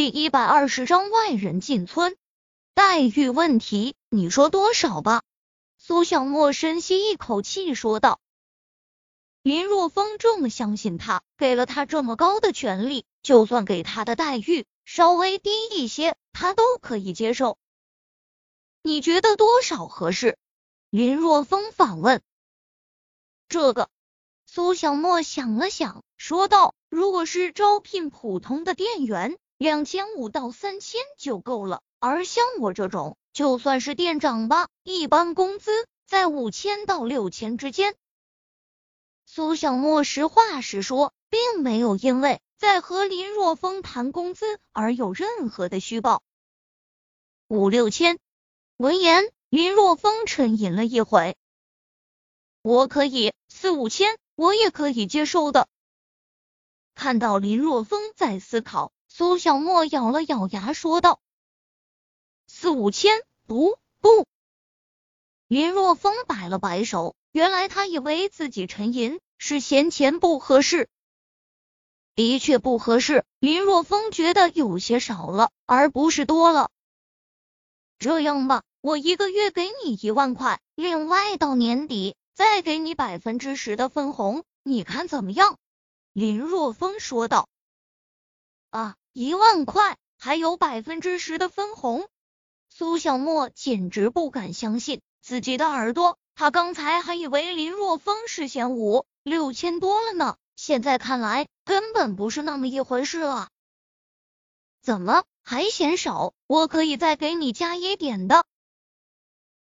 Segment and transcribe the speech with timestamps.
[0.00, 2.16] 第一百二十章外人进村，
[2.72, 5.22] 待遇问题，你说多少吧？
[5.76, 8.18] 苏小沫深吸一口气说道。
[9.42, 17.58] 林若风这么相信他，给了他这么高的权利，就算给他的待遇稍微低一些，他都可以接受。
[18.82, 20.38] 你觉得多少合适？
[20.88, 22.22] 林若风反问。
[23.50, 23.90] 这个，
[24.46, 35.70] 苏小沫想了想，说道：“如果是招聘普通的店员。”两千五到三千就够了，而像我这种，就算是店长吧，一般工资
[36.06, 37.94] 在五千到六千之间。
[39.26, 46.22] 苏小沫实话实说，并没有因为在和林若风谈工资而有任何的虚报。
[47.46, 48.18] 五六千。
[48.78, 51.36] 闻言，林若风沉吟了一会，
[52.62, 55.68] 我可以四五千，我也可以接受的。
[56.94, 58.90] 看到林若风在思考。
[59.12, 61.20] 苏小沫咬了咬牙，说道
[62.46, 64.24] ：“四五千，不不。”
[65.48, 70.88] 林若风摆了摆手，原来他以为自己沉吟是嫌钱不合适，
[72.14, 73.24] 的确不合适。
[73.40, 76.70] 林若风觉得有些少了，而不是多了。
[77.98, 85.58] 这样吧，我一个月给你一万块，另外到年底再给你百分之十的分红，你看怎么样？”
[86.14, 87.49] 林若风说道。
[88.70, 88.96] 啊！
[89.12, 92.08] 一万块，还有百分之十的分红，
[92.68, 96.16] 苏小沫简直不敢相信自己的耳朵。
[96.36, 103.48] 他刚才还以为林若风是嫌五六千多了呢，现在看来根本不是那么一回事了。
[104.80, 106.32] 怎么还嫌少？
[106.46, 108.44] 我可以再给你加一点的。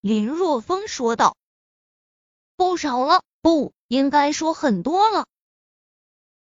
[0.00, 1.36] 林若风说道。
[2.56, 5.26] 不少了，不应该说很多了。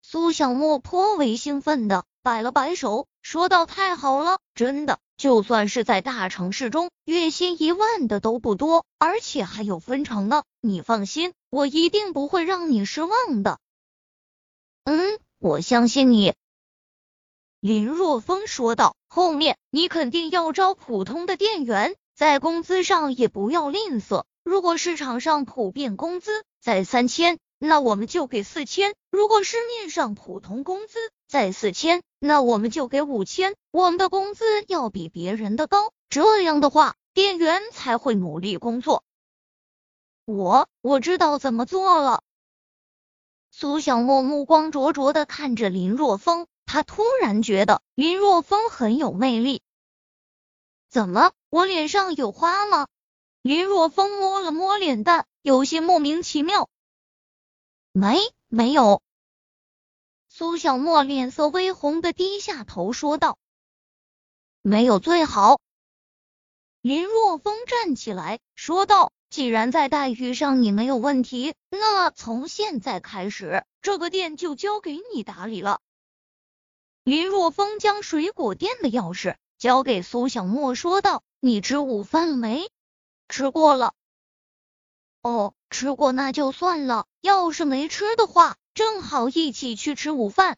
[0.01, 2.05] 苏小沫颇为兴奋的。
[2.27, 10.43] 摆了摆手，说道：“太好了，真的，就算是在大城市中，月薪一万的都不多，而且还有分成呢。
[10.59, 13.59] 你放心，我一定不会让你失望的。”
[14.83, 16.33] 嗯，我相信你。”
[17.61, 18.97] 林若风说道。
[19.07, 24.25] “后面你肯定要招普通的店员，在工资上也不要吝啬。
[24.43, 28.93] 如果市场上普遍工资在三千。”那我们就给四千。
[29.09, 33.55] 如果市面上普通工资在四千，那我们就给五千。
[33.71, 39.03] 我们的工资要比别人的高，这样的话，店员才会努力工作。
[40.23, 42.23] 我我知道怎么做了。
[43.51, 49.61] 苏小沫目光灼灼的看着林若风，他突然觉得林若风很有魅力。
[50.89, 52.87] 怎么，我脸上有花吗？
[53.41, 56.69] 林若风摸了摸脸蛋，有些莫名其妙。
[57.91, 59.01] 没，没有。
[60.37, 63.39] 苏小沫脸色微红的低下头说道
[64.61, 65.59] ：“没有最好。”
[66.79, 75.79] 林若风站起来说道：“既然在待遇上你没有问题，那从现在开始，这个店就交给你打理了。”
[77.03, 82.69] 林若风将水果店的钥匙交给苏小沫，说道：“你吃午饭了没？
[83.27, 83.95] 吃过了。”
[85.23, 87.07] 哦，吃过那就算了。
[87.21, 90.55] 要是没吃的话，正好一起去吃午饭。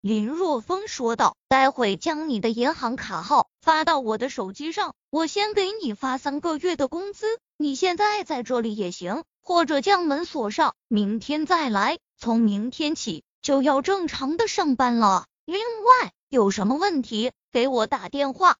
[0.00, 7.38] 林若风说道：“待会将你的银行卡号发到我的手机上，我先给你发三个月的工资。
[7.56, 12.00] 你现在在这里也行，或者将门锁上，明天再来。
[12.16, 15.28] 从明天起就要正常的上班了。
[15.44, 18.56] 另外，有什么问题给我打电话。”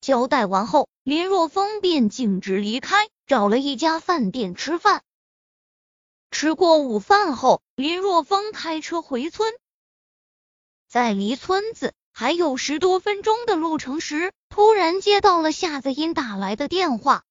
[0.00, 3.06] 交代完后，林若风便径直离开。
[3.26, 5.02] 找了一家饭店吃饭，
[6.32, 9.52] 吃过午饭后，林若风开车回村。
[10.88, 17.22] 在离村子还有十多分钟的路程时，突然接到了夏子音打来的电话。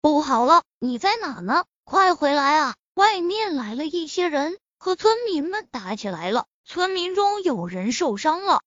[0.00, 1.66] 不好了，你在哪呢？
[1.84, 2.74] 快回来啊！
[2.94, 8.62] 外面来了一些人，和村民们打起来了，村民中有人受伤了。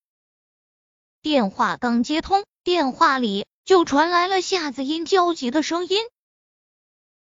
[1.24, 3.46] 电话刚接通，电话里。
[3.66, 6.00] 就传来了夏子音焦急的声音：“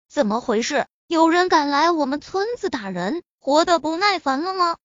[0.09, 0.87] 怎么回事？
[1.09, 4.77] 有人敢来我们村子打人，活得不耐烦了吗？”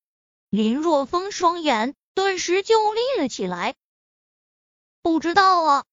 [0.50, 3.76] 林若风双眼顿时就立了起来
[5.04, 5.84] ：“不知道啊。”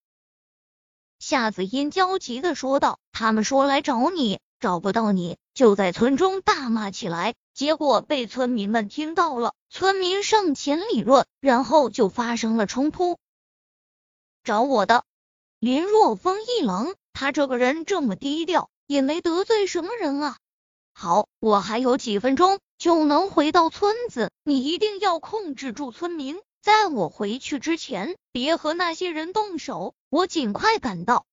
[1.19, 13.19] 夏子音焦急的说道：“他们说来找你，找不到你，就在村中大骂起来，结果被村民们听到了，村民上前理论，然后就发生了冲突。
[14.45, 15.05] 找我的。”
[15.59, 20.37] 林若风一愣，他这个人这么低调，也没得罪什么人啊。
[20.93, 31.25] 好，我还有几分钟就能回到村子，你一定要控制住村民，在我回去之前，别和那些人动手，我尽快赶到。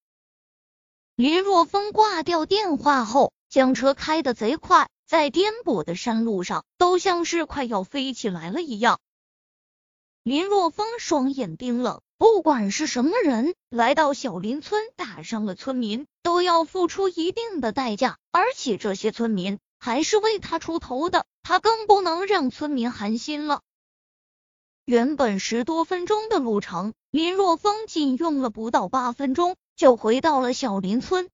[1.16, 9.00] 林若风挂掉电话后，将车开得贼快，在颠簸的山路上，都像是快要飞起来了一样。
[10.22, 23.62] 林若风双眼冰冷，不管是什么人来到小林村打伤了村民，都要付出一定的代价，而且这些村民还是为他出头的，他更不能让村民寒心了。
[24.86, 31.30] 原本十多分钟的路程，林若风仅用了不到八分钟就回到了小林村。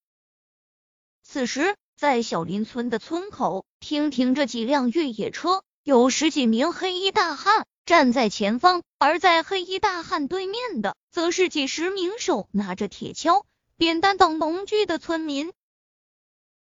[1.21, 13.43] 此时，在小林村的村口停停着几辆越野车，有十几名黑衣大汉站在前方，而在黑衣大汉对面的，则是几十名手拿着铁锹、
[13.77, 15.51] 扁担等农具的村民。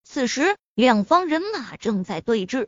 [0.03, 2.67] 此时，两方人马正在对峙。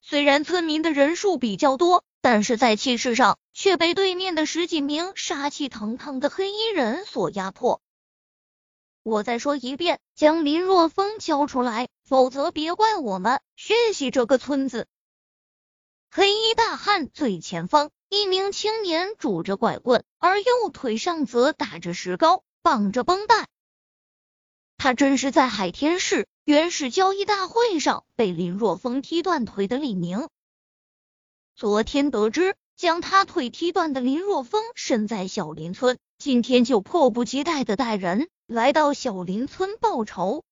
[0.00, 2.04] 虽然村民的人数比较多。
[2.22, 7.80] 但是在气势上，却被对面的十几名杀气腾腾的黑衣人所压迫。
[9.02, 14.86] 我再说一遍，将林若风交出来，否则别怪我们血洗这个村子。
[16.12, 23.46] 黑衣大汉最前方，一名青年拄着拐棍，而右腿上则打着石膏，绑着绷带。
[24.76, 30.28] 他真是在海天市原始交易大会上被林若风踢断腿的李明。
[31.54, 40.42] 昨天得知将他腿踢断的林若风身在小林村，今天就迫不及待的带人来到小林村报仇。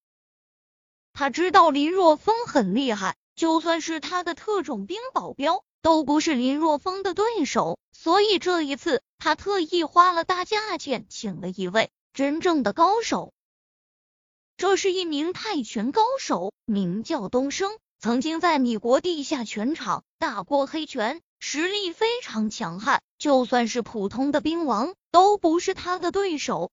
[1.13, 13.33] 他知道林若风很厉害，就算是他的特种兵保镖都不是林若风的对手，所以这一次他特意花了大价钱请了一位真正的高手。
[14.57, 17.79] 这是一名泰拳高手，名叫东升。
[18.01, 26.73] 曾经在米国地下拳场打过黑拳，实力非常强悍，就算是普通的兵王都不是他的对手。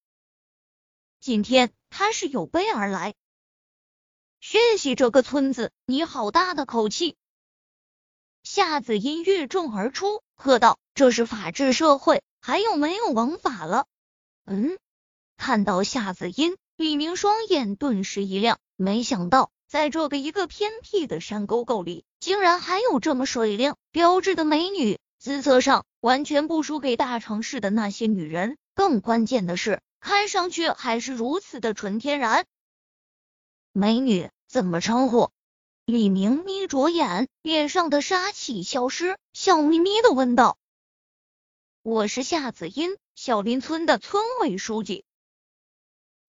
[1.20, 3.14] 今天他是有备而来，
[4.48, 7.16] 血洗这个村子，你好大的口气！
[8.44, 13.88] 夏子音越众而出，喝道：“这是法治社会，还有没有王法了？”
[14.46, 14.78] 嗯，
[15.36, 19.50] 看到夏子音，李明双眼顿时一亮，没想到。
[19.68, 28.60] 在这个一个偏僻的山沟沟里，竟然还有这么水灵标致的美女，姿色上完全不输给大城市的那些女人。
[28.76, 32.46] 更关键的是，看上去还是如此的纯天然。
[33.78, 35.32] 美女怎么称呼？
[35.84, 40.58] 李明眯着眼，脸上的杀气消失，笑眯眯的问道
[41.84, 45.04] ：“我是夏子音，小林村的村委书记。”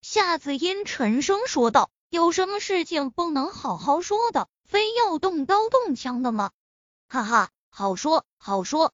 [0.02, 1.88] 夏子音沉声说道。
[2.08, 6.50] 有什么事情不能好好说的，非要动刀动枪的吗？
[7.06, 8.92] 哈哈，好说好说。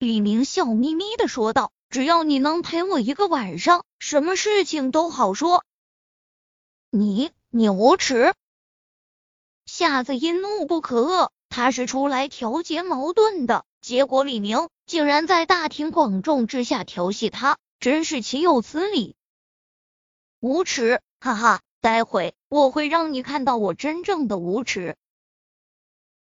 [0.00, 5.64] 李明笑眯眯的说道：“只要你能陪我一个晚上，什么事情都好说。”
[6.90, 8.32] 你你无耻！
[9.66, 19.16] 夏子音怒不可遏，他是出来调节矛盾的，结果李明竟然在大庭广众之下调戏他，真是岂有此理！
[20.38, 21.00] 无耻！
[21.18, 21.60] 哈哈。
[21.82, 24.98] 待会我会让你看到我真正的无耻。